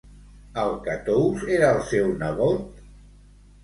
Alcatous 0.61 1.45
era 1.59 1.71
el 1.77 1.87
seu 1.93 2.11
nebot? 2.25 2.85